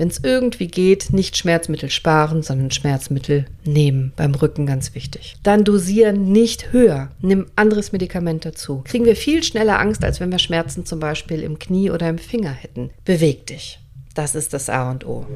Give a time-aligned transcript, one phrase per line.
[0.00, 4.14] Wenn es irgendwie geht, nicht Schmerzmittel sparen, sondern Schmerzmittel nehmen.
[4.16, 5.36] Beim Rücken ganz wichtig.
[5.42, 7.10] Dann dosieren nicht höher.
[7.20, 8.80] Nimm anderes Medikament dazu.
[8.86, 12.16] Kriegen wir viel schneller Angst, als wenn wir Schmerzen zum Beispiel im Knie oder im
[12.16, 12.88] Finger hätten.
[13.04, 13.78] Beweg dich.
[14.14, 15.26] Das ist das A und O.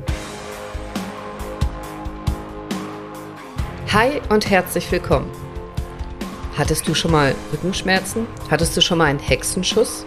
[3.93, 5.31] Hi und herzlich willkommen.
[6.57, 8.27] Hattest du schon mal Rückenschmerzen?
[8.51, 10.07] Hattest du schon mal einen Hexenschuss?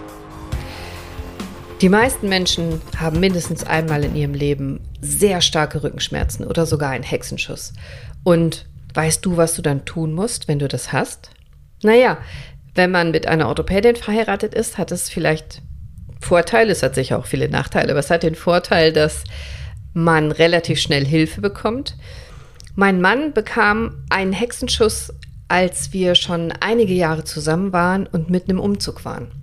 [1.81, 7.03] Die meisten Menschen haben mindestens einmal in ihrem Leben sehr starke Rückenschmerzen oder sogar einen
[7.03, 7.73] Hexenschuss.
[8.23, 8.65] Und
[8.95, 11.29] weißt du, was du dann tun musst, wenn du das hast?
[11.83, 12.17] Naja,
[12.73, 15.61] wenn man mit einer Orthopädin verheiratet ist, hat es vielleicht
[16.19, 19.23] Vorteile, es hat sicher auch viele Nachteile, aber es hat den Vorteil, dass
[19.93, 21.95] man relativ schnell Hilfe bekommt.
[22.73, 25.13] Mein Mann bekam einen Hexenschuss,
[25.47, 29.36] als wir schon einige Jahre zusammen waren und mitten im Umzug waren.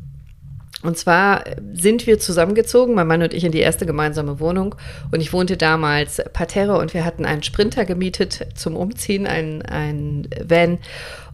[0.84, 4.74] Und zwar sind wir zusammengezogen, mein Mann und ich, in die erste gemeinsame Wohnung.
[5.10, 10.28] Und ich wohnte damals parterre und wir hatten einen Sprinter gemietet zum Umziehen, ein, ein
[10.46, 10.78] Van.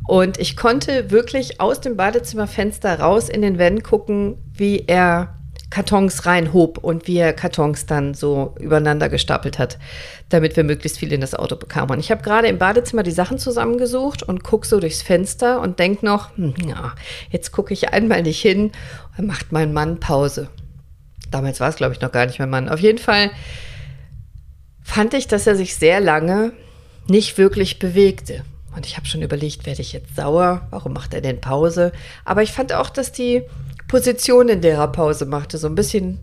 [0.06, 5.39] Und ich konnte wirklich aus dem Badezimmerfenster raus in den Van gucken, wie er
[5.70, 9.78] Kartons reinhob und wie er Kartons dann so übereinander gestapelt hat,
[10.28, 11.92] damit wir möglichst viel in das Auto bekamen.
[11.92, 15.78] Und ich habe gerade im Badezimmer die Sachen zusammengesucht und gucke so durchs Fenster und
[15.78, 16.94] denke noch, hm, ja,
[17.30, 18.72] jetzt gucke ich einmal nicht hin,
[19.16, 20.48] dann macht mein Mann Pause.
[21.30, 22.68] Damals war es, glaube ich, noch gar nicht mein Mann.
[22.68, 23.30] Auf jeden Fall
[24.82, 26.52] fand ich, dass er sich sehr lange
[27.06, 28.42] nicht wirklich bewegte.
[28.74, 30.66] Und ich habe schon überlegt, werde ich jetzt sauer?
[30.70, 31.92] Warum macht er denn Pause?
[32.24, 33.42] Aber ich fand auch, dass die
[33.91, 36.20] Position, in der er Pause machte, so ein bisschen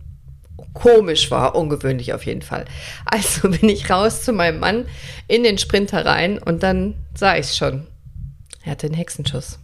[0.74, 2.64] komisch war, ungewöhnlich auf jeden Fall.
[3.04, 4.86] Also bin ich raus zu meinem Mann
[5.28, 7.86] in den Sprinter rein und dann sah ich es schon.
[8.64, 9.60] Er hatte einen Hexenschuss.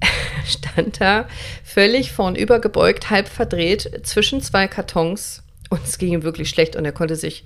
[0.46, 1.26] Stand da
[1.64, 6.84] völlig vornüber gebeugt, halb verdreht zwischen zwei Kartons und es ging ihm wirklich schlecht und
[6.84, 7.44] er konnte sich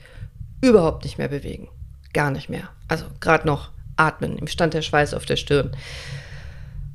[0.61, 1.70] überhaupt nicht mehr bewegen.
[2.12, 2.69] Gar nicht mehr.
[2.86, 4.36] Also gerade noch atmen.
[4.36, 5.74] Ihm stand der Schweiß auf der Stirn.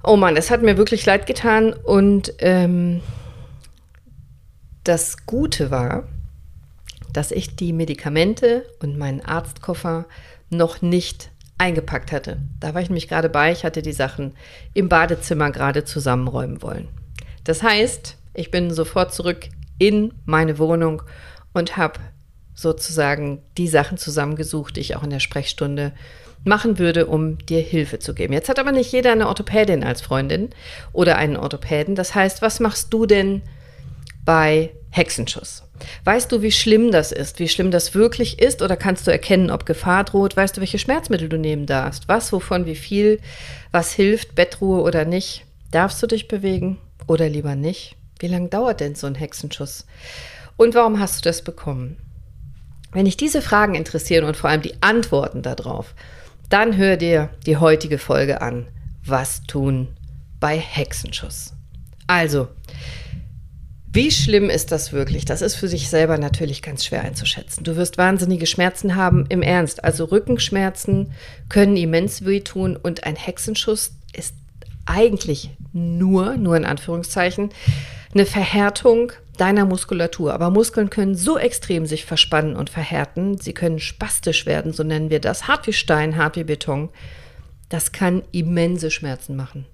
[0.04, 3.02] Oh Mann, es hat mir wirklich leid getan und ähm,
[4.84, 6.08] das Gute war,
[7.12, 10.06] dass ich die Medikamente und meinen Arztkoffer
[10.50, 12.38] noch nicht eingepackt hatte.
[12.60, 14.36] Da war ich nämlich gerade bei, ich hatte die Sachen
[14.74, 16.88] im Badezimmer gerade zusammenräumen wollen.
[17.44, 19.50] Das heißt, ich bin sofort zurück
[19.80, 21.02] in meine Wohnung
[21.54, 22.00] und habe
[22.54, 25.94] sozusagen die Sachen zusammengesucht, die ich auch in der Sprechstunde
[26.44, 28.34] machen würde, um dir Hilfe zu geben.
[28.34, 30.50] Jetzt hat aber nicht jeder eine Orthopädin als Freundin
[30.94, 31.96] oder einen Orthopäden.
[31.96, 33.42] Das heißt, was machst du denn
[34.24, 35.64] bei Hexenschuss?
[36.04, 39.52] Weißt du, wie schlimm das ist, wie schlimm das wirklich ist oder kannst du erkennen,
[39.52, 40.36] ob Gefahr droht?
[40.36, 42.08] Weißt du, welche Schmerzmittel du nehmen darfst?
[42.08, 43.20] Was, wovon, wie viel,
[43.72, 45.46] was hilft, Bettruhe oder nicht?
[45.72, 46.78] Darfst du dich bewegen
[47.08, 47.96] oder lieber nicht?
[48.20, 49.86] Wie lange dauert denn so ein Hexenschuss?
[50.56, 51.98] Und warum hast du das bekommen?
[52.92, 55.94] Wenn dich diese Fragen interessieren und vor allem die Antworten darauf,
[56.50, 58.68] dann hör dir die heutige Folge an.
[59.06, 59.90] Was tun
[60.40, 61.54] bei Hexenschuss?
[62.08, 62.48] Also,
[63.92, 65.26] wie schlimm ist das wirklich?
[65.26, 67.64] Das ist für sich selber natürlich ganz schwer einzuschätzen.
[67.64, 69.84] Du wirst wahnsinnige Schmerzen haben im Ernst.
[69.84, 71.14] Also Rückenschmerzen
[71.50, 74.36] können immens wehtun und ein Hexenschuss ist
[74.86, 77.50] eigentlich nur, nur in Anführungszeichen,
[78.14, 80.34] eine Verhärtung deiner Muskulatur.
[80.34, 85.10] Aber Muskeln können so extrem sich verspannen und verhärten, sie können spastisch werden, so nennen
[85.10, 86.90] wir das, hart wie Stein, hart wie Beton.
[87.70, 89.66] Das kann immense Schmerzen machen.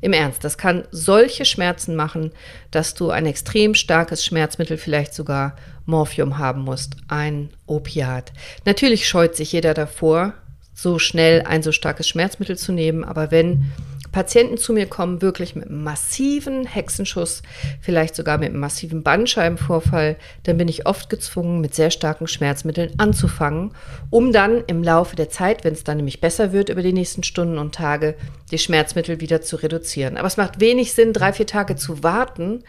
[0.00, 2.30] Im Ernst, das kann solche Schmerzen machen,
[2.70, 8.32] dass du ein extrem starkes Schmerzmittel, vielleicht sogar Morphium haben musst, ein Opiat.
[8.64, 10.34] Natürlich scheut sich jeder davor,
[10.74, 13.72] so schnell ein so starkes Schmerzmittel zu nehmen, aber wenn
[14.14, 17.42] Patienten zu mir kommen wirklich mit einem massiven Hexenschuss,
[17.80, 20.14] vielleicht sogar mit einem massiven Bandscheibenvorfall,
[20.44, 23.72] dann bin ich oft gezwungen, mit sehr starken Schmerzmitteln anzufangen,
[24.10, 27.24] um dann im Laufe der Zeit, wenn es dann nämlich besser wird über die nächsten
[27.24, 28.14] Stunden und Tage,
[28.52, 30.16] die Schmerzmittel wieder zu reduzieren.
[30.16, 32.62] Aber es macht wenig Sinn, drei, vier Tage zu warten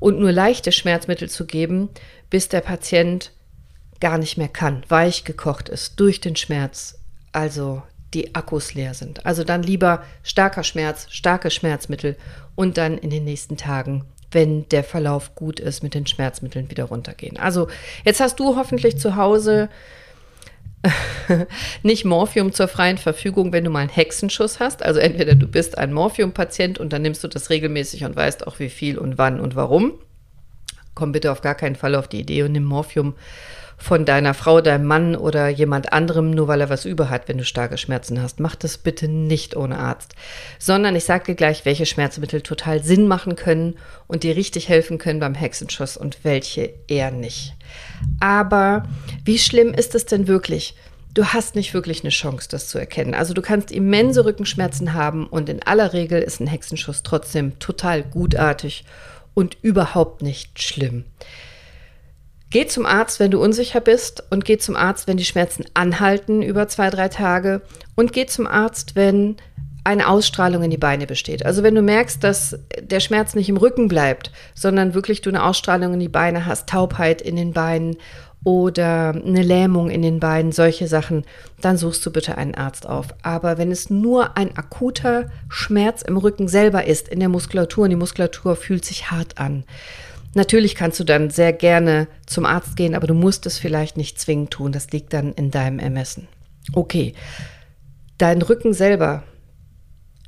[0.00, 1.88] und nur leichte Schmerzmittel zu geben,
[2.28, 3.32] bis der Patient
[4.00, 6.98] gar nicht mehr kann, weich gekocht ist durch den Schmerz.
[7.32, 7.82] Also
[8.14, 9.26] die Akkus leer sind.
[9.26, 12.16] Also dann lieber starker Schmerz, starke Schmerzmittel
[12.54, 16.84] und dann in den nächsten Tagen, wenn der Verlauf gut ist, mit den Schmerzmitteln wieder
[16.84, 17.38] runtergehen.
[17.38, 17.68] Also
[18.04, 19.68] jetzt hast du hoffentlich zu Hause
[21.82, 24.82] nicht Morphium zur freien Verfügung, wenn du mal einen Hexenschuss hast.
[24.82, 28.58] Also entweder du bist ein Morphium-Patient und dann nimmst du das regelmäßig und weißt auch
[28.58, 29.92] wie viel und wann und warum.
[30.94, 33.14] Komm bitte auf gar keinen Fall auf die Idee und nimm Morphium
[33.76, 37.38] von deiner Frau, deinem Mann oder jemand anderem, nur weil er was über hat, wenn
[37.38, 38.40] du starke Schmerzen hast.
[38.40, 40.14] Mach das bitte nicht ohne Arzt,
[40.58, 43.76] sondern ich sage dir gleich, welche Schmerzmittel total Sinn machen können
[44.06, 47.54] und dir richtig helfen können beim Hexenschuss und welche eher nicht.
[48.20, 48.84] Aber
[49.24, 50.74] wie schlimm ist es denn wirklich?
[51.14, 53.14] Du hast nicht wirklich eine Chance, das zu erkennen.
[53.14, 58.02] Also du kannst immense Rückenschmerzen haben und in aller Regel ist ein Hexenschuss trotzdem total
[58.02, 58.84] gutartig
[59.32, 61.04] und überhaupt nicht schlimm.
[62.54, 66.40] Geh zum Arzt, wenn du unsicher bist und geh zum Arzt, wenn die Schmerzen anhalten
[66.40, 67.62] über zwei, drei Tage
[67.96, 69.38] und geh zum Arzt, wenn
[69.82, 71.44] eine Ausstrahlung in die Beine besteht.
[71.44, 75.42] Also wenn du merkst, dass der Schmerz nicht im Rücken bleibt, sondern wirklich du eine
[75.42, 77.96] Ausstrahlung in die Beine hast, Taubheit in den Beinen
[78.44, 81.24] oder eine Lähmung in den Beinen, solche Sachen,
[81.60, 83.08] dann suchst du bitte einen Arzt auf.
[83.22, 87.90] Aber wenn es nur ein akuter Schmerz im Rücken selber ist, in der Muskulatur, und
[87.90, 89.64] die Muskulatur fühlt sich hart an,
[90.34, 94.20] Natürlich kannst du dann sehr gerne zum Arzt gehen, aber du musst es vielleicht nicht
[94.20, 94.72] zwingend tun.
[94.72, 96.28] Das liegt dann in deinem Ermessen.
[96.72, 97.14] Okay,
[98.18, 99.22] dein Rücken selber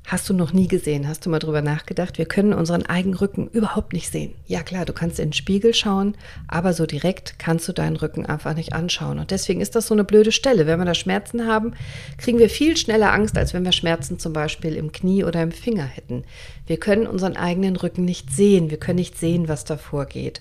[0.08, 1.08] Hast du noch nie gesehen?
[1.08, 2.16] Hast du mal drüber nachgedacht?
[2.16, 4.36] Wir können unseren eigenen Rücken überhaupt nicht sehen.
[4.46, 6.16] Ja klar, du kannst in den Spiegel schauen,
[6.46, 9.18] aber so direkt kannst du deinen Rücken einfach nicht anschauen.
[9.18, 10.68] Und deswegen ist das so eine blöde Stelle.
[10.68, 11.74] Wenn wir da Schmerzen haben,
[12.18, 15.50] kriegen wir viel schneller Angst, als wenn wir Schmerzen zum Beispiel im Knie oder im
[15.50, 16.22] Finger hätten.
[16.68, 18.70] Wir können unseren eigenen Rücken nicht sehen.
[18.70, 20.40] Wir können nicht sehen, was da vorgeht.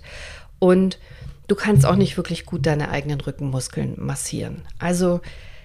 [0.60, 1.00] Und
[1.48, 4.62] du kannst auch nicht wirklich gut deine eigenen Rückenmuskeln massieren.
[4.78, 5.22] Also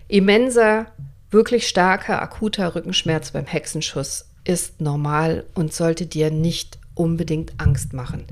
[0.08, 0.86] immenser
[1.30, 8.24] Wirklich starker, akuter Rückenschmerz beim Hexenschuss ist normal und sollte dir nicht unbedingt Angst machen.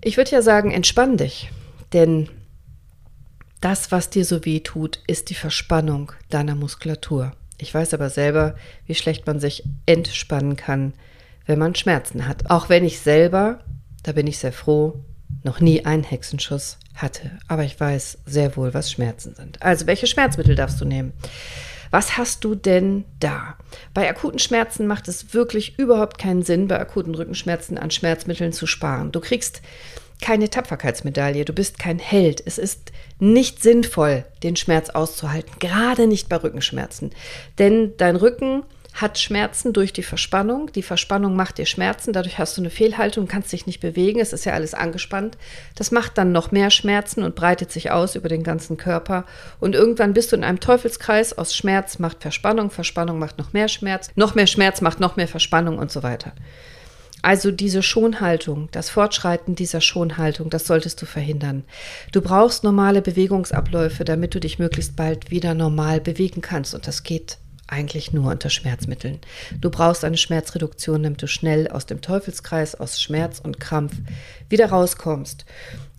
[0.00, 1.50] Ich würde ja sagen, entspann dich,
[1.92, 2.28] denn
[3.60, 7.32] das, was dir so weh tut, ist die Verspannung deiner Muskulatur.
[7.58, 8.56] Ich weiß aber selber,
[8.86, 10.92] wie schlecht man sich entspannen kann,
[11.46, 12.50] wenn man Schmerzen hat.
[12.50, 13.60] Auch wenn ich selber,
[14.02, 15.02] da bin ich sehr froh,
[15.42, 17.30] noch nie einen Hexenschuss hatte.
[17.48, 19.62] Aber ich weiß sehr wohl, was Schmerzen sind.
[19.62, 21.12] Also, welche Schmerzmittel darfst du nehmen?
[21.94, 23.54] Was hast du denn da?
[23.94, 28.66] Bei akuten Schmerzen macht es wirklich überhaupt keinen Sinn, bei akuten Rückenschmerzen an Schmerzmitteln zu
[28.66, 29.12] sparen.
[29.12, 29.62] Du kriegst
[30.20, 32.42] keine Tapferkeitsmedaille, du bist kein Held.
[32.44, 37.12] Es ist nicht sinnvoll, den Schmerz auszuhalten, gerade nicht bei Rückenschmerzen.
[37.60, 38.64] Denn dein Rücken
[38.94, 40.70] hat Schmerzen durch die Verspannung.
[40.72, 44.32] Die Verspannung macht dir Schmerzen, dadurch hast du eine Fehlhaltung, kannst dich nicht bewegen, es
[44.32, 45.36] ist ja alles angespannt.
[45.74, 49.24] Das macht dann noch mehr Schmerzen und breitet sich aus über den ganzen Körper.
[49.58, 53.68] Und irgendwann bist du in einem Teufelskreis aus Schmerz macht Verspannung, Verspannung macht noch mehr
[53.68, 56.32] Schmerz, noch mehr Schmerz macht noch mehr Verspannung und so weiter.
[57.20, 61.64] Also diese Schonhaltung, das Fortschreiten dieser Schonhaltung, das solltest du verhindern.
[62.12, 66.74] Du brauchst normale Bewegungsabläufe, damit du dich möglichst bald wieder normal bewegen kannst.
[66.74, 69.20] Und das geht eigentlich nur unter Schmerzmitteln.
[69.60, 73.94] Du brauchst eine Schmerzreduktion, damit du schnell aus dem Teufelskreis, aus Schmerz und Krampf
[74.48, 75.44] wieder rauskommst.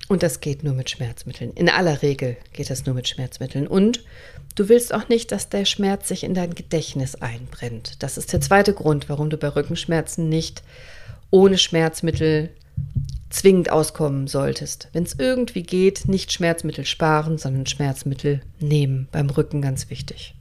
[0.07, 1.51] Und das geht nur mit Schmerzmitteln.
[1.53, 3.65] In aller Regel geht das nur mit Schmerzmitteln.
[3.65, 4.03] Und
[4.53, 8.03] du willst auch nicht, dass der Schmerz sich in dein Gedächtnis einbrennt.
[8.03, 10.61] Das ist der zweite Grund, warum du bei Rückenschmerzen nicht
[11.31, 12.51] ohne Schmerzmittel
[13.31, 14.89] zwingend auskommen solltest.
[14.93, 19.07] Wenn es irgendwie geht, nicht Schmerzmittel sparen, sondern Schmerzmittel nehmen.
[19.11, 20.35] Beim Rücken ganz wichtig.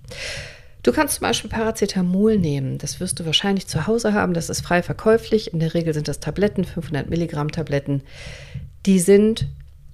[0.84, 2.76] Du kannst zum Beispiel Paracetamol nehmen.
[2.76, 4.34] Das wirst du wahrscheinlich zu Hause haben.
[4.34, 5.54] Das ist frei verkäuflich.
[5.54, 8.02] In der Regel sind das Tabletten, 500 Milligramm Tabletten.
[8.84, 9.48] Die sind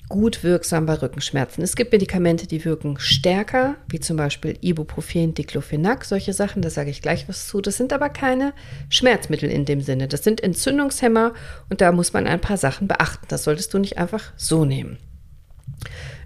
[0.09, 1.63] gut wirksam bei Rückenschmerzen.
[1.63, 6.91] Es gibt Medikamente, die wirken stärker, wie zum Beispiel Ibuprofen, Diclofenac, solche Sachen, da sage
[6.91, 7.61] ich gleich was zu.
[7.61, 8.53] Das sind aber keine
[8.89, 10.09] Schmerzmittel in dem Sinne.
[10.09, 11.35] Das sind Entzündungshemmer
[11.69, 13.27] und da muss man ein paar Sachen beachten.
[13.29, 14.99] Das solltest du nicht einfach so nehmen.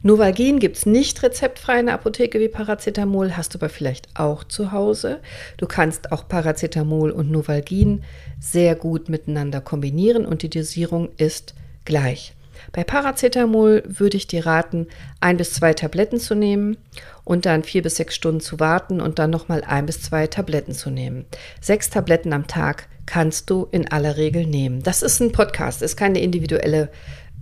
[0.06, 4.44] Novalgin gibt es nicht rezeptfrei in der Apotheke wie Paracetamol, hast du aber vielleicht auch
[4.44, 5.20] zu Hause.
[5.56, 8.04] Du kannst auch Paracetamol und Novalgin
[8.38, 11.54] sehr gut miteinander kombinieren und die Dosierung ist
[11.86, 12.34] gleich.
[12.72, 14.88] Bei Paracetamol würde ich dir raten,
[15.20, 16.76] ein bis zwei Tabletten zu nehmen
[17.24, 20.74] und dann vier bis sechs Stunden zu warten und dann nochmal ein bis zwei Tabletten
[20.74, 21.24] zu nehmen.
[21.62, 24.82] Sechs Tabletten am Tag kannst du in aller Regel nehmen.
[24.82, 26.90] Das ist ein Podcast, ist keine individuelle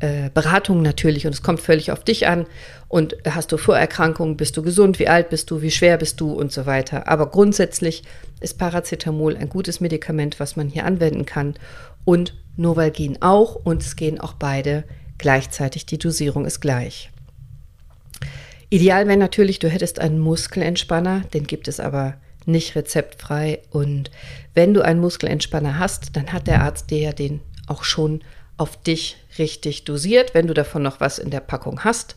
[0.03, 2.47] äh, Beratung natürlich und es kommt völlig auf dich an.
[2.89, 6.33] Und hast du Vorerkrankungen, bist du gesund, wie alt bist du, wie schwer bist du
[6.33, 7.07] und so weiter.
[7.07, 8.03] Aber grundsätzlich
[8.41, 11.55] ist Paracetamol ein gutes Medikament, was man hier anwenden kann
[12.05, 14.83] und Novalgin auch und es gehen auch beide
[15.19, 15.87] gleichzeitig.
[15.87, 17.11] Die Dosierung ist gleich.
[18.69, 23.61] Ideal wäre natürlich, du hättest einen Muskelentspanner, den gibt es aber nicht rezeptfrei.
[23.71, 24.11] Und
[24.53, 28.23] wenn du einen Muskelentspanner hast, dann hat der Arzt dir ja den auch schon
[28.57, 30.35] auf dich richtig dosiert.
[30.35, 32.17] Wenn du davon noch was in der Packung hast,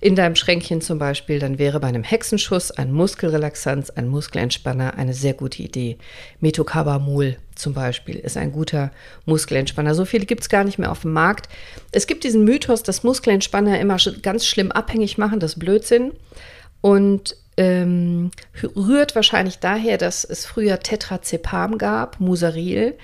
[0.00, 5.12] in deinem Schränkchen zum Beispiel, dann wäre bei einem Hexenschuss ein Muskelrelaxanz, ein Muskelentspanner eine
[5.12, 5.98] sehr gute Idee.
[6.40, 8.92] Metocarbamol zum Beispiel ist ein guter
[9.26, 9.94] Muskelentspanner.
[9.94, 11.48] So viele gibt es gar nicht mehr auf dem Markt.
[11.90, 16.12] Es gibt diesen Mythos, dass Muskelentspanner immer ganz schlimm abhängig machen, das ist Blödsinn.
[16.80, 18.30] Und ähm,
[18.76, 22.96] rührt wahrscheinlich daher, dass es früher Tetrazepam gab, Musaril.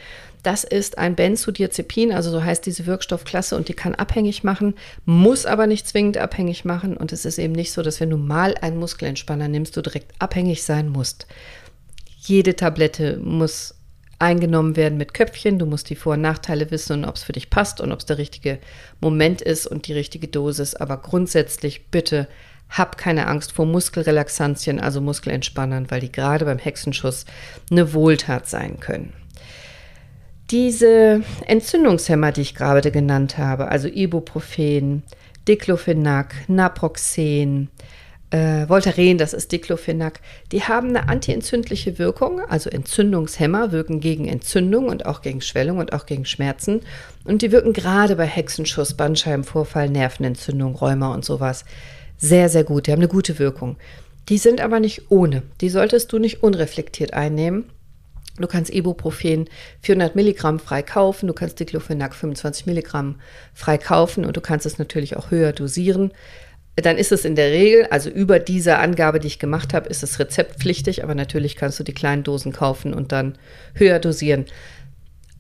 [0.45, 4.75] Das ist ein Benzodiazepin, also so heißt diese Wirkstoffklasse und die kann abhängig machen,
[5.07, 6.99] muss aber nicht zwingend abhängig machen.
[6.99, 10.13] Und es ist eben nicht so, dass wenn du mal einen Muskelentspanner nimmst, du direkt
[10.19, 11.27] abhängig sein musst.
[12.19, 13.75] Jede Tablette muss
[14.19, 15.59] eingenommen werden mit Köpfchen.
[15.59, 18.01] Du musst die Vor- und Nachteile wissen und ob es für dich passt und ob
[18.01, 18.59] es der richtige
[19.01, 20.75] Moment ist und die richtige Dosis.
[20.75, 22.29] Aber grundsätzlich bitte
[22.69, 27.25] hab keine Angst vor Muskelrelaxantien, also Muskelentspannern, weil die gerade beim Hexenschuss
[27.71, 29.15] eine Wohltat sein können.
[30.51, 35.03] Diese Entzündungshemmer, die ich gerade genannt habe, also Ibuprofen,
[35.49, 37.71] Diclofenac, Naproxen,
[38.31, 40.21] äh, Voltaren, das ist Diclofenac,
[40.53, 45.93] die haben eine antientzündliche Wirkung, also Entzündungshemmer wirken gegen Entzündung und auch gegen Schwellung und
[45.93, 46.81] auch gegen Schmerzen.
[47.25, 51.65] Und die wirken gerade bei Hexenschuss, Bandscheibenvorfall, Nervenentzündung, Rheuma und sowas
[52.17, 52.87] sehr, sehr gut.
[52.87, 53.77] Die haben eine gute Wirkung.
[54.29, 55.43] Die sind aber nicht ohne.
[55.61, 57.65] Die solltest du nicht unreflektiert einnehmen.
[58.39, 59.49] Du kannst Ibuprofen
[59.83, 63.21] 400 Milligramm frei kaufen, du kannst Diclofenac 25 Milligramm
[63.53, 66.13] frei kaufen und du kannst es natürlich auch höher dosieren.
[66.77, 70.03] Dann ist es in der Regel, also über diese Angabe, die ich gemacht habe, ist
[70.03, 73.39] es rezeptpflichtig, aber natürlich kannst du die kleinen Dosen kaufen und dann
[73.75, 74.47] höher dosieren.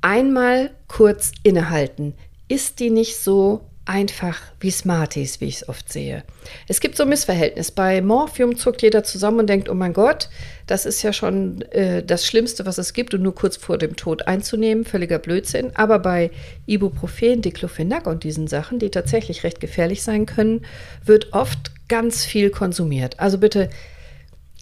[0.01, 2.15] Einmal kurz innehalten.
[2.47, 6.25] Ist die nicht so einfach wie Smarties, wie ich es oft sehe.
[6.69, 7.71] Es gibt so ein Missverhältnis.
[7.71, 10.31] Bei Morphium zuckt jeder zusammen und denkt, oh mein Gott,
[10.67, 13.97] das ist ja schon äh, das Schlimmste, was es gibt und nur kurz vor dem
[13.97, 14.85] Tod einzunehmen.
[14.85, 15.73] Völliger Blödsinn.
[15.75, 16.31] Aber bei
[16.67, 20.65] Ibuprofen, Diclofenac und diesen Sachen, die tatsächlich recht gefährlich sein können,
[21.05, 23.21] wird oft ganz viel konsumiert.
[23.21, 23.69] Also bitte,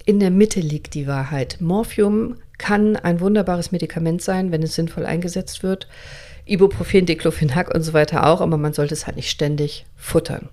[0.04, 1.58] in der Mitte liegt die Wahrheit.
[1.60, 5.86] Morphium kann ein wunderbares Medikament sein, wenn es sinnvoll eingesetzt wird.
[6.44, 10.48] Ibuprofen, Diclofenac und so weiter auch, aber man sollte es halt nicht ständig futtern.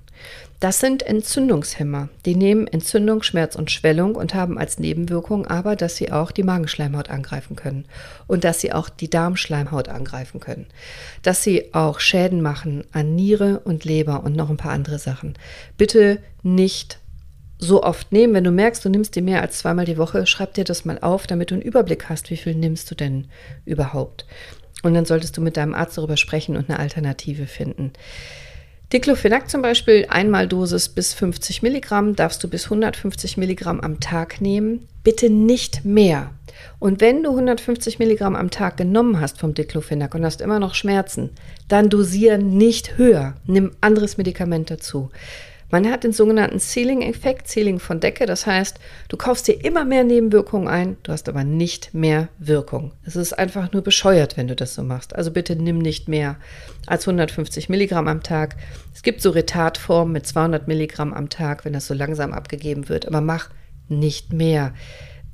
[0.60, 2.10] Das sind Entzündungshemmer.
[2.26, 6.44] Die nehmen Entzündung, Schmerz und Schwellung und haben als Nebenwirkung aber, dass sie auch die
[6.44, 7.86] Magenschleimhaut angreifen können
[8.28, 10.68] und dass sie auch die Darmschleimhaut angreifen können.
[11.22, 15.36] Dass sie auch Schäden machen an Niere und Leber und noch ein paar andere Sachen.
[15.78, 17.00] Bitte nicht
[17.58, 18.34] so oft nehmen.
[18.34, 21.00] Wenn du merkst, du nimmst die mehr als zweimal die Woche, schreib dir das mal
[21.00, 23.28] auf, damit du einen Überblick hast, wie viel nimmst du denn
[23.66, 24.26] überhaupt.
[24.84, 27.92] Und dann solltest du mit deinem Arzt darüber sprechen und eine Alternative finden.
[28.92, 34.42] Diclofenac zum Beispiel, einmal Dosis bis 50 Milligramm, darfst du bis 150 Milligramm am Tag
[34.42, 34.88] nehmen.
[35.04, 36.32] Bitte nicht mehr.
[36.80, 40.74] Und wenn du 150 Milligramm am Tag genommen hast vom Diclofenac und hast immer noch
[40.74, 41.30] Schmerzen,
[41.68, 43.36] dann dosiere nicht höher.
[43.46, 45.12] Nimm anderes Medikament dazu.
[45.72, 48.26] Man hat den sogenannten Ceiling-Effekt, Ceiling von Decke.
[48.26, 52.92] Das heißt, du kaufst dir immer mehr Nebenwirkungen ein, du hast aber nicht mehr Wirkung.
[53.04, 55.16] Es ist einfach nur bescheuert, wenn du das so machst.
[55.16, 56.38] Also bitte nimm nicht mehr
[56.88, 58.56] als 150 Milligramm am Tag.
[58.96, 63.08] Es gibt so Retardformen mit 200 Milligramm am Tag, wenn das so langsam abgegeben wird.
[63.08, 63.50] Aber mach
[63.88, 64.74] nicht mehr.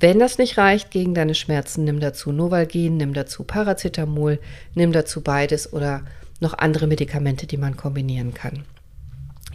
[0.00, 4.38] Wenn das nicht reicht gegen deine Schmerzen, nimm dazu Novalgin, nimm dazu Paracetamol,
[4.74, 6.02] nimm dazu beides oder
[6.40, 8.64] noch andere Medikamente, die man kombinieren kann.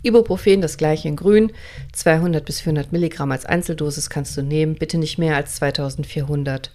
[0.03, 1.51] Ibuprofen, das gleiche in grün,
[1.93, 6.71] 200 bis 400 Milligramm als Einzeldosis kannst du nehmen, bitte nicht mehr als 2400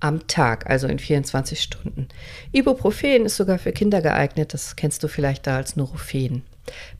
[0.00, 2.08] am Tag, also in 24 Stunden.
[2.52, 6.42] Ibuprofen ist sogar für Kinder geeignet, das kennst du vielleicht da als Nurofen.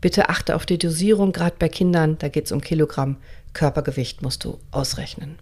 [0.00, 3.16] Bitte achte auf die Dosierung, gerade bei Kindern, da geht es um Kilogramm
[3.52, 5.38] Körpergewicht musst du ausrechnen.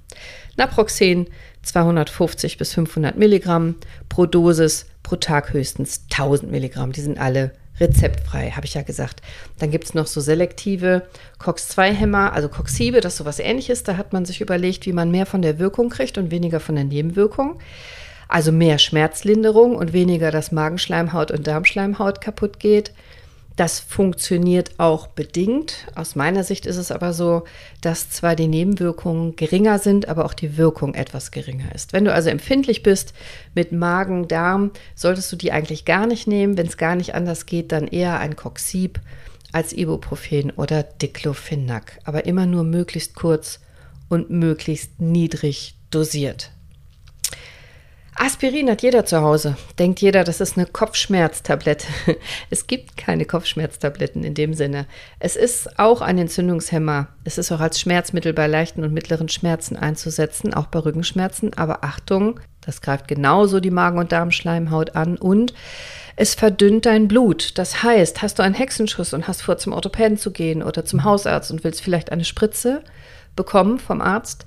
[0.57, 1.27] Naproxen
[1.63, 3.77] 250 bis 500 Milligramm
[4.09, 6.93] pro Dosis, pro Tag höchstens 1000 Milligramm.
[6.93, 9.23] Die sind alle rezeptfrei, habe ich ja gesagt.
[9.59, 11.03] Dann gibt es noch so selektive
[11.39, 13.83] COX-2-Hämmer, also Coxibe, das ist sowas ähnliches.
[13.83, 16.75] Da hat man sich überlegt, wie man mehr von der Wirkung kriegt und weniger von
[16.75, 17.59] der Nebenwirkung.
[18.29, 22.93] Also mehr Schmerzlinderung und weniger, dass Magenschleimhaut und Darmschleimhaut kaputt geht.
[23.59, 25.89] Das funktioniert auch bedingt.
[25.97, 27.43] Aus meiner Sicht ist es aber so,
[27.81, 31.93] dass zwar die Nebenwirkungen geringer sind, aber auch die Wirkung etwas geringer ist.
[31.93, 33.15] Wenn du also empfindlich bist
[33.57, 36.57] mit Magen, Darm, solltest du die eigentlich gar nicht nehmen.
[36.57, 39.01] Wenn es gar nicht anders geht, dann eher ein Coxib
[39.51, 41.99] als Ibuprofen oder Diclofenac.
[42.05, 43.59] Aber immer nur möglichst kurz
[44.09, 46.53] und möglichst niedrig dosiert.
[48.21, 49.57] Aspirin hat jeder zu Hause.
[49.79, 51.87] Denkt jeder, das ist eine Kopfschmerztablette.
[52.51, 54.87] Es gibt keine Kopfschmerztabletten in dem Sinne.
[55.21, 57.09] Es ist auch ein Entzündungshemmer.
[57.23, 61.55] Es ist auch als Schmerzmittel bei leichten und mittleren Schmerzen einzusetzen, auch bei Rückenschmerzen.
[61.55, 65.55] Aber Achtung, das greift genauso die Magen- und Darmschleimhaut an und
[66.17, 67.57] Es verdünnt dein Blut.
[67.57, 71.05] Das heißt, hast du einen Hexenschuss und hast vor, zum Orthopäden zu gehen oder zum
[71.05, 72.83] Hausarzt und willst vielleicht eine Spritze
[73.37, 74.45] bekommen vom Arzt,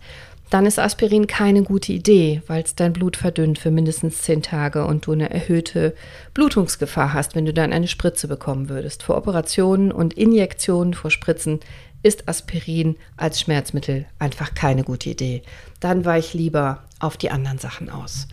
[0.51, 4.86] dann ist Aspirin keine gute Idee, weil es dein Blut verdünnt für mindestens zehn Tage
[4.86, 5.96] und du eine erhöhte
[6.34, 9.01] Blutungsgefahr hast, wenn du dann eine Spritze bekommen würdest.
[9.01, 11.62] Vor Operationen und Injektionen vor Spritzen
[12.03, 15.41] ist Aspirin als Schmerzmittel einfach keine gute Idee.
[15.79, 18.27] Dann weiche ich lieber auf die anderen Sachen aus.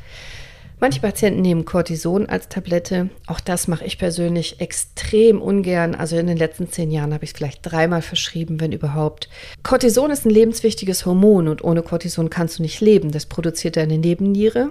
[0.81, 3.11] Manche Patienten nehmen Cortison als Tablette.
[3.27, 5.97] Auch das mache ich persönlich extrem ungern.
[5.97, 9.29] Also in den letzten zehn Jahren habe ich es vielleicht dreimal verschrieben, wenn überhaupt.
[9.65, 13.11] Cortison ist ein lebenswichtiges Hormon und ohne Cortison kannst du nicht leben.
[13.11, 14.71] Das produziert deine Nebenniere.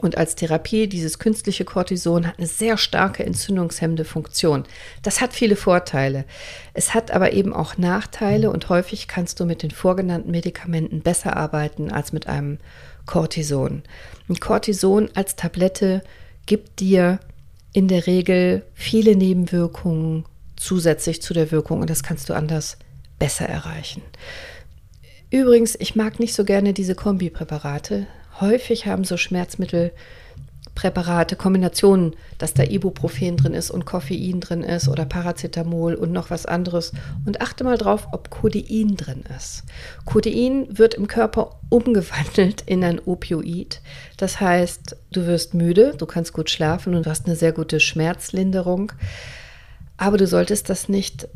[0.00, 4.62] Und als Therapie, dieses künstliche Cortison hat eine sehr starke entzündungshemmende Funktion.
[5.02, 6.24] Das hat viele Vorteile.
[6.72, 11.36] Es hat aber eben auch Nachteile und häufig kannst du mit den vorgenannten Medikamenten besser
[11.36, 12.58] arbeiten als mit einem
[13.08, 13.82] Cortison.
[14.28, 16.02] Ein Cortison als Tablette
[16.46, 17.18] gibt dir
[17.72, 22.76] in der Regel viele Nebenwirkungen zusätzlich zu der Wirkung und das kannst du anders
[23.18, 24.02] besser erreichen.
[25.30, 28.06] Übrigens, ich mag nicht so gerne diese Kombipräparate.
[28.40, 29.92] Häufig haben so Schmerzmittel
[30.78, 36.30] Präparate, Kombinationen, dass da Ibuprofen drin ist und Koffein drin ist oder Paracetamol und noch
[36.30, 36.92] was anderes.
[37.26, 39.64] Und achte mal drauf, ob Codein drin ist.
[40.04, 43.80] Codein wird im Körper umgewandelt in ein Opioid.
[44.18, 47.80] Das heißt, du wirst müde, du kannst gut schlafen und du hast eine sehr gute
[47.80, 48.92] Schmerzlinderung.
[49.96, 51.26] Aber du solltest das nicht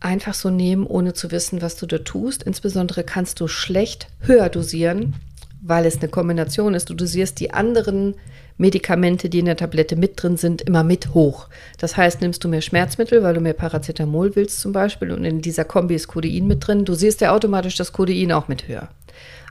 [0.00, 2.42] einfach so nehmen, ohne zu wissen, was du da tust.
[2.42, 5.14] Insbesondere kannst du schlecht höher dosieren,
[5.60, 6.90] weil es eine Kombination ist.
[6.90, 8.16] Du dosierst die anderen
[8.62, 11.48] Medikamente, die in der Tablette mit drin sind, immer mit hoch.
[11.78, 15.42] Das heißt, nimmst du mehr Schmerzmittel, weil du mehr Paracetamol willst zum Beispiel und in
[15.42, 18.88] dieser Kombi ist Codein mit drin, dosierst ja automatisch das Codein auch mit höher.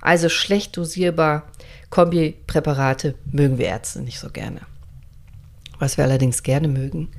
[0.01, 1.43] Also schlecht dosierbar
[1.89, 4.61] Kombipräparate mögen wir Ärzte nicht so gerne.
[5.77, 7.09] Was wir allerdings gerne mögen,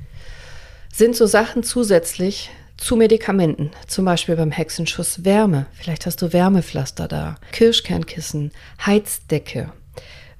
[0.91, 5.67] sind so Sachen zusätzlich zu Medikamenten, zum Beispiel beim Hexenschuss Wärme.
[5.73, 8.51] Vielleicht hast du Wärmepflaster da, Kirschkernkissen,
[8.83, 9.71] Heizdecke,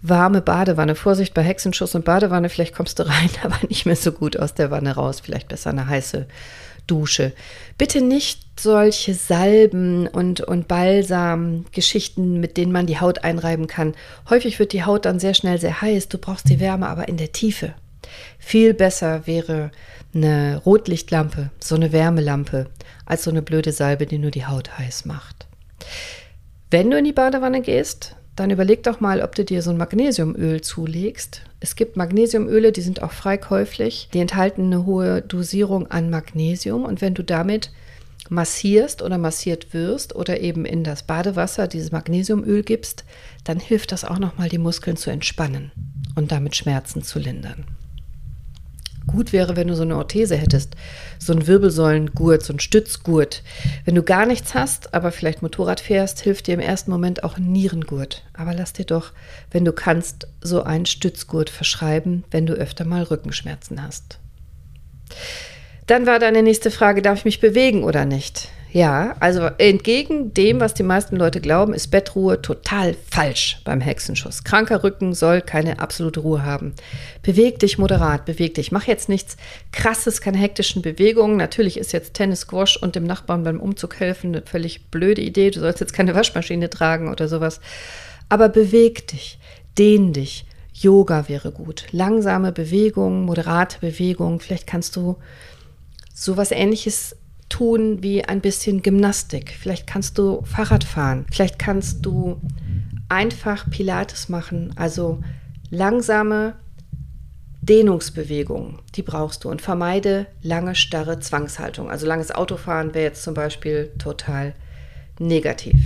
[0.03, 0.95] warme Badewanne.
[0.95, 4.53] Vorsicht bei Hexenschuss und Badewanne, vielleicht kommst du rein, aber nicht mehr so gut aus
[4.53, 5.21] der Wanne raus.
[5.21, 6.27] Vielleicht besser eine heiße
[6.85, 7.31] Dusche.
[7.77, 13.95] Bitte nicht solche Salben und, und Balsam-Geschichten, mit denen man die Haut einreiben kann.
[14.29, 16.09] Häufig wird die Haut dann sehr schnell sehr heiß.
[16.09, 17.73] Du brauchst die Wärme aber in der Tiefe.
[18.37, 19.71] Viel besser wäre
[20.13, 22.67] eine Rotlichtlampe, so eine Wärmelampe,
[23.05, 25.47] als so eine blöde Salbe, die nur die Haut heiß macht.
[26.69, 29.77] Wenn du in die Badewanne gehst, dann überleg doch mal, ob du dir so ein
[29.77, 31.41] Magnesiumöl zulegst.
[31.59, 34.09] Es gibt Magnesiumöle, die sind auch frei käuflich.
[34.13, 36.83] Die enthalten eine hohe Dosierung an Magnesium.
[36.83, 37.71] Und wenn du damit
[38.29, 43.05] massierst oder massiert wirst oder eben in das Badewasser dieses Magnesiumöl gibst,
[43.43, 45.71] dann hilft das auch nochmal, die Muskeln zu entspannen
[46.15, 47.65] und damit Schmerzen zu lindern.
[49.07, 50.75] Gut wäre, wenn du so eine Orthese hättest,
[51.19, 53.43] so ein Wirbelsäulengurt, so ein Stützgurt.
[53.85, 57.37] Wenn du gar nichts hast, aber vielleicht Motorrad fährst, hilft dir im ersten Moment auch
[57.37, 58.23] ein Nierengurt.
[58.33, 59.11] Aber lass dir doch,
[59.51, 64.19] wenn du kannst, so einen Stützgurt verschreiben, wenn du öfter mal Rückenschmerzen hast.
[65.87, 68.49] Dann war deine nächste Frage, darf ich mich bewegen oder nicht?
[68.73, 74.43] Ja, also entgegen dem, was die meisten Leute glauben, ist Bettruhe total falsch beim Hexenschuss.
[74.43, 76.73] Kranker Rücken soll keine absolute Ruhe haben.
[77.21, 78.71] Beweg dich moderat, beweg dich.
[78.71, 79.37] Mach jetzt nichts
[79.71, 81.37] krasses, keine hektischen Bewegungen.
[81.37, 85.51] Natürlich ist jetzt Tennis, Squash und dem Nachbarn beim Umzug helfen eine völlig blöde Idee.
[85.51, 87.61] Du sollst jetzt keine Waschmaschine tragen oder sowas.
[88.27, 89.37] Aber beweg dich,
[89.77, 90.45] dehn dich.
[90.73, 91.85] Yoga wäre gut.
[91.91, 94.39] Langsame Bewegungen, moderate Bewegungen.
[94.39, 95.17] Vielleicht kannst du
[96.11, 97.15] sowas ähnliches
[97.53, 99.55] tun wie ein bisschen Gymnastik.
[99.59, 101.27] Vielleicht kannst du Fahrrad fahren.
[101.31, 102.41] Vielleicht kannst du
[103.09, 104.73] einfach Pilates machen.
[104.75, 105.21] Also
[105.69, 106.55] langsame
[107.61, 109.49] Dehnungsbewegungen, die brauchst du.
[109.49, 111.91] Und vermeide lange, starre Zwangshaltung.
[111.91, 114.55] Also langes Autofahren wäre jetzt zum Beispiel total
[115.19, 115.77] negativ.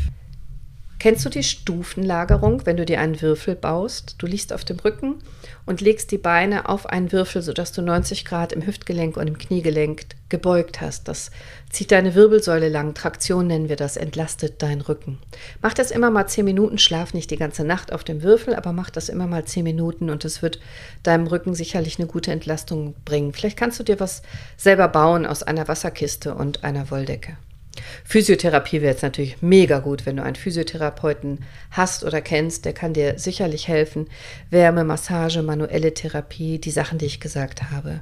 [0.99, 4.15] Kennst du die Stufenlagerung, wenn du dir einen Würfel baust?
[4.17, 5.19] Du liegst auf dem Rücken
[5.67, 9.38] und legst die Beine auf einen Würfel, sodass du 90 Grad im Hüftgelenk und im
[9.38, 11.07] Kniegelenk gebeugt hast.
[11.07, 11.29] Das
[11.69, 12.95] zieht deine Wirbelsäule lang.
[12.95, 15.19] Traktion nennen wir das, entlastet deinen Rücken.
[15.62, 18.73] Mach das immer mal 10 Minuten, schlaf nicht die ganze Nacht auf dem Würfel, aber
[18.73, 20.60] mach das immer mal 10 Minuten und es wird
[21.03, 23.33] deinem Rücken sicherlich eine gute Entlastung bringen.
[23.33, 24.23] Vielleicht kannst du dir was
[24.57, 27.38] selber bauen aus einer Wasserkiste und einer Wolldecke.
[28.04, 31.40] Physiotherapie wäre jetzt natürlich mega gut, wenn du einen Physiotherapeuten
[31.72, 34.08] hast oder kennst, der kann dir sicherlich helfen.
[34.50, 38.02] Wärme, Massage, manuelle Therapie, die Sachen, die ich gesagt habe.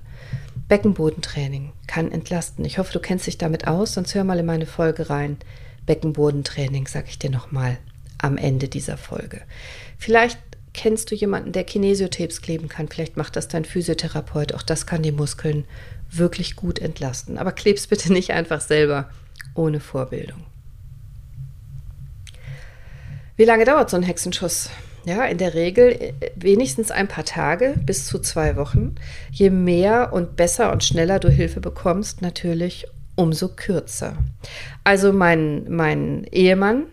[0.68, 2.66] Beckenbodentraining kann entlasten.
[2.66, 5.38] Ich hoffe, du kennst dich damit aus, sonst hör mal in meine Folge rein.
[5.86, 7.78] Beckenbodentraining, sage ich dir nochmal
[8.18, 9.42] am Ende dieser Folge.
[9.98, 10.40] Vielleicht
[10.76, 12.90] Kennst du jemanden, der Kinesiotapes kleben kann?
[12.90, 14.54] Vielleicht macht das dein Physiotherapeut.
[14.54, 15.64] Auch das kann die Muskeln
[16.12, 17.38] wirklich gut entlasten.
[17.38, 19.10] Aber klebst bitte nicht einfach selber
[19.56, 20.44] ohne Vorbildung.
[23.38, 24.70] Wie lange dauert so ein Hexenschuss?
[25.06, 28.96] Ja, in der Regel äh, wenigstens ein paar Tage bis zu zwei Wochen.
[29.32, 34.18] Je mehr und besser und schneller du Hilfe bekommst, natürlich umso kürzer.
[34.84, 36.86] Also mein, mein Ehemann,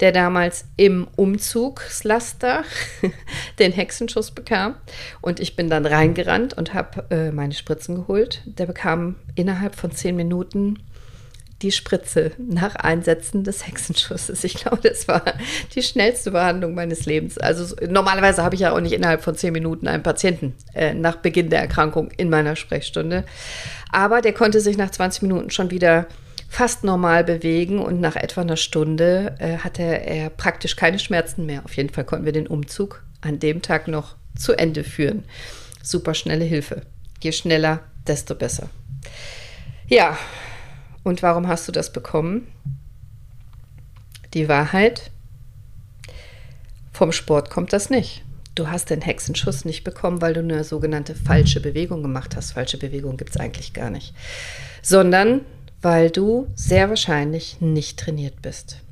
[0.00, 2.64] der damals im Umzugslaster
[3.58, 4.74] den Hexenschuss bekam.
[5.20, 8.42] Und ich bin dann reingerannt und habe äh, meine Spritzen geholt.
[8.44, 10.80] Der bekam innerhalb von zehn Minuten
[11.62, 14.44] die Spritze nach Einsetzen des Hexenschusses.
[14.44, 15.22] Ich glaube, das war
[15.74, 17.38] die schnellste Behandlung meines Lebens.
[17.38, 21.16] Also normalerweise habe ich ja auch nicht innerhalb von zehn Minuten einen Patienten äh, nach
[21.16, 23.24] Beginn der Erkrankung in meiner Sprechstunde.
[23.90, 26.06] Aber der konnte sich nach 20 Minuten schon wieder
[26.48, 31.64] fast normal bewegen und nach etwa einer Stunde äh, hatte er praktisch keine Schmerzen mehr.
[31.64, 35.24] Auf jeden Fall konnten wir den Umzug an dem Tag noch zu Ende führen.
[35.82, 36.82] Super schnelle Hilfe.
[37.20, 38.68] Je schneller, desto besser.
[39.88, 40.18] Ja,
[41.06, 42.48] und warum hast du das bekommen?
[44.34, 45.12] Die Wahrheit,
[46.92, 48.24] vom Sport kommt das nicht.
[48.56, 52.50] Du hast den Hexenschuss nicht bekommen, weil du eine sogenannte falsche Bewegung gemacht hast.
[52.50, 54.14] Falsche Bewegung gibt es eigentlich gar nicht.
[54.82, 55.42] Sondern
[55.80, 58.82] weil du sehr wahrscheinlich nicht trainiert bist.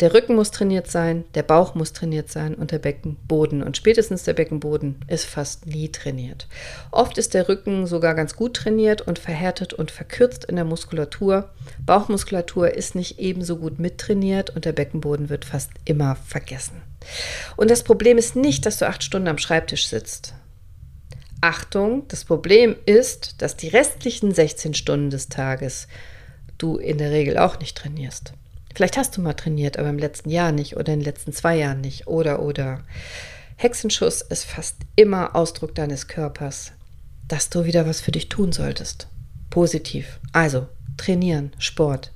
[0.00, 3.62] Der Rücken muss trainiert sein, der Bauch muss trainiert sein und der Beckenboden.
[3.62, 6.48] Und spätestens der Beckenboden ist fast nie trainiert.
[6.90, 11.48] Oft ist der Rücken sogar ganz gut trainiert und verhärtet und verkürzt in der Muskulatur.
[11.86, 16.82] Bauchmuskulatur ist nicht ebenso gut mittrainiert und der Beckenboden wird fast immer vergessen.
[17.56, 20.34] Und das Problem ist nicht, dass du acht Stunden am Schreibtisch sitzt.
[21.40, 25.88] Achtung, das Problem ist, dass die restlichen 16 Stunden des Tages
[26.58, 28.34] du in der Regel auch nicht trainierst.
[28.76, 31.56] Vielleicht hast du mal trainiert, aber im letzten Jahr nicht oder in den letzten zwei
[31.56, 32.82] Jahren nicht oder oder.
[33.56, 36.72] Hexenschuss ist fast immer Ausdruck deines Körpers,
[37.26, 39.08] dass du wieder was für dich tun solltest.
[39.48, 40.20] Positiv.
[40.34, 42.12] Also trainieren, Sport,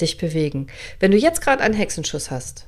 [0.00, 0.66] dich bewegen.
[0.98, 2.66] Wenn du jetzt gerade einen Hexenschuss hast,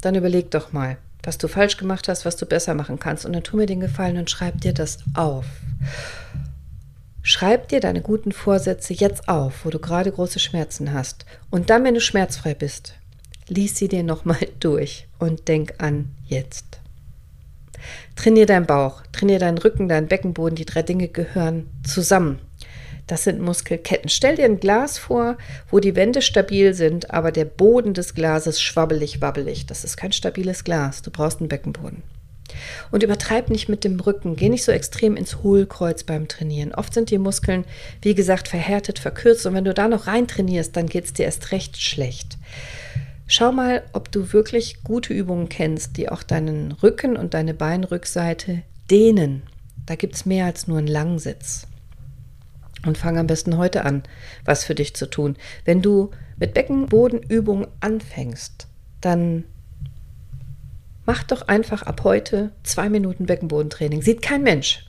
[0.00, 3.34] dann überleg doch mal, was du falsch gemacht hast, was du besser machen kannst und
[3.34, 5.44] dann tu mir den Gefallen und schreib dir das auf.
[7.22, 11.26] Schreib dir deine guten Vorsätze jetzt auf, wo du gerade große Schmerzen hast.
[11.50, 12.94] Und dann, wenn du schmerzfrei bist,
[13.48, 16.80] lies sie dir nochmal durch und denk an jetzt.
[18.16, 20.56] Trainier deinen Bauch, trainier deinen Rücken, deinen Beckenboden.
[20.56, 22.38] Die drei Dinge gehören zusammen.
[23.06, 24.08] Das sind Muskelketten.
[24.08, 25.36] Stell dir ein Glas vor,
[25.68, 29.66] wo die Wände stabil sind, aber der Boden des Glases schwabbelig, wabbelig.
[29.66, 31.02] Das ist kein stabiles Glas.
[31.02, 32.02] Du brauchst einen Beckenboden.
[32.90, 36.74] Und übertreib nicht mit dem Rücken, geh nicht so extrem ins Hohlkreuz beim Trainieren.
[36.74, 37.64] Oft sind die Muskeln,
[38.02, 41.24] wie gesagt, verhärtet, verkürzt und wenn du da noch rein trainierst, dann geht es dir
[41.24, 42.38] erst recht schlecht.
[43.26, 48.62] Schau mal, ob du wirklich gute Übungen kennst, die auch deinen Rücken und deine Beinrückseite
[48.90, 49.42] dehnen.
[49.86, 51.66] Da gibt es mehr als nur einen Langsitz.
[52.84, 54.02] Und fang am besten heute an,
[54.44, 55.36] was für dich zu tun.
[55.64, 58.66] Wenn du mit Beckenbodenübungen anfängst,
[59.00, 59.44] dann
[61.10, 64.00] Mach doch einfach ab heute zwei Minuten Beckenbodentraining.
[64.00, 64.86] Sieht kein Mensch.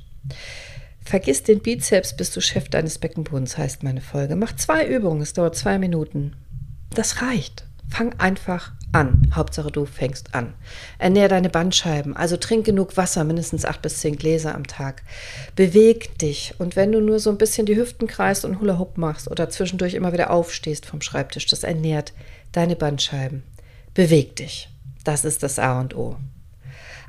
[1.04, 4.36] Vergiss den Bizeps, bist du Chef deines Beckenbodens, heißt meine Folge.
[4.36, 6.36] Mach zwei Übungen, es dauert zwei Minuten.
[6.94, 7.66] Das reicht.
[7.90, 9.32] Fang einfach an.
[9.34, 10.54] Hauptsache du fängst an.
[11.00, 15.02] Ernähr deine Bandscheiben, also trink genug Wasser, mindestens acht bis zehn Gläser am Tag.
[15.56, 19.00] Beweg dich und wenn du nur so ein bisschen die Hüften kreist und Hula Hoop
[19.00, 22.14] machst oder zwischendurch immer wieder aufstehst vom Schreibtisch, das ernährt
[22.52, 23.42] deine Bandscheiben.
[23.96, 24.68] Beweg dich.
[25.04, 26.18] Das ist das A und O.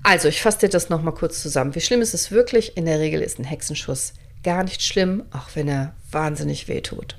[0.03, 1.75] Also, ich fasse dir das nochmal kurz zusammen.
[1.75, 2.77] Wie schlimm ist es wirklich?
[2.77, 7.17] In der Regel ist ein Hexenschuss gar nicht schlimm, auch wenn er wahnsinnig wehtut.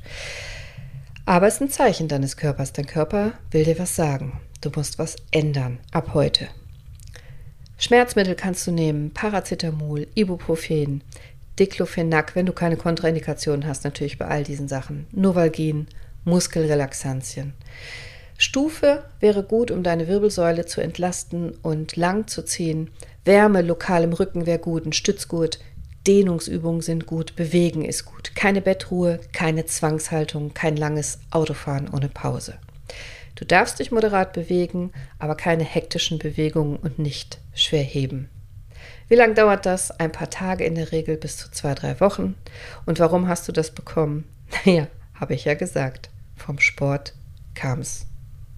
[1.26, 2.74] Aber es ist ein Zeichen deines Körpers.
[2.74, 4.42] Dein Körper will dir was sagen.
[4.62, 5.80] Du musst was ändern.
[5.92, 6.50] Ab heute.
[7.78, 9.12] Schmerzmittel kannst du nehmen.
[9.14, 11.04] Paracetamol, Ibuprofen,
[11.60, 15.08] Diclofenac, wenn du keine Kontraindikationen hast, natürlich bei all diesen Sachen.
[15.12, 15.88] Novalgin,
[16.26, 17.54] Muskelrelaxantien.
[18.44, 22.92] Stufe wäre gut, um deine Wirbelsäule zu entlasten und lang zu ziehen.
[23.24, 25.60] Wärme lokal im Rücken wäre gut, ein Stützgurt.
[26.06, 28.36] Dehnungsübungen sind gut, Bewegen ist gut.
[28.36, 32.56] Keine Bettruhe, keine Zwangshaltung, kein langes Autofahren ohne Pause.
[33.36, 38.30] Du darfst dich moderat bewegen, aber keine hektischen Bewegungen und nicht schwer heben.
[39.08, 39.90] Wie lange dauert das?
[39.90, 42.36] Ein paar Tage in der Regel bis zu zwei, drei Wochen.
[42.86, 44.26] Und warum hast du das bekommen?
[44.66, 46.10] Naja, habe ich ja gesagt.
[46.36, 47.14] Vom Sport
[47.56, 48.06] kam es.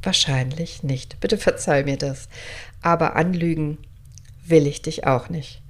[0.05, 1.19] Wahrscheinlich nicht.
[1.19, 2.29] Bitte verzeih mir das.
[2.81, 3.79] Aber anlügen
[4.45, 5.61] will ich dich auch nicht.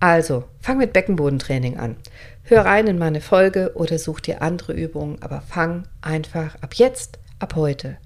[0.00, 1.96] Also, fang mit Beckenbodentraining an.
[2.42, 7.18] Hör rein in meine Folge oder such dir andere Übungen, aber fang einfach ab jetzt,
[7.38, 7.96] ab heute,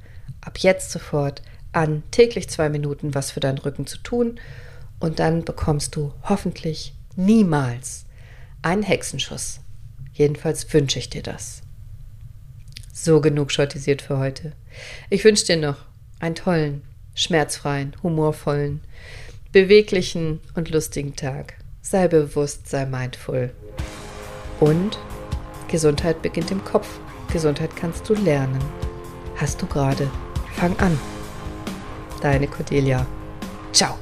[0.40, 4.38] ab jetzt sofort an, täglich zwei Minuten was für deinen Rücken zu tun
[5.00, 8.04] Und dann bekommst du hoffentlich niemals
[8.62, 9.60] einen Hexenschuss.
[10.12, 11.62] Jedenfalls wünsche ich dir das.
[12.92, 14.52] So genug schottisiert für heute.
[15.08, 15.76] Ich wünsche dir noch
[16.20, 16.82] einen tollen,
[17.14, 18.80] schmerzfreien, humorvollen,
[19.52, 21.54] beweglichen und lustigen Tag.
[21.82, 23.50] Sei bewusst, sei mindful.
[24.60, 24.98] Und
[25.68, 27.00] Gesundheit beginnt im Kopf.
[27.32, 28.62] Gesundheit kannst du lernen.
[29.36, 30.10] Hast du gerade.
[30.56, 30.98] Fang an.
[32.20, 33.06] Deine Cordelia.
[33.72, 33.96] Ciao.